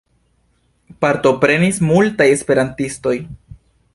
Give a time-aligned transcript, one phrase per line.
[1.03, 3.15] Partoprenis multaj esperantistoj.